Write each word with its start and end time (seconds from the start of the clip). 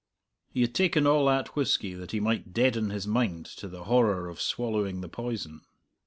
He 0.49 0.61
had 0.61 0.73
taken 0.73 1.05
all 1.05 1.27
that 1.27 1.55
whisky 1.55 1.93
that 1.93 2.09
he 2.09 2.19
might 2.19 2.53
deaden 2.53 2.89
his 2.89 3.05
mind 3.05 3.45
to 3.45 3.67
the 3.67 3.83
horror 3.83 4.29
of 4.29 4.41
swallowing 4.41 5.01
the 5.01 5.09
poison. 5.09 5.61